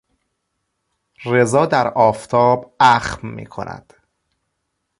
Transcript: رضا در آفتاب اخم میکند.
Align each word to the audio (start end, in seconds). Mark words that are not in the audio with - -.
رضا 1.25 1.65
در 1.65 1.87
آفتاب 1.87 2.75
اخم 2.79 3.27
میکند. 3.27 3.93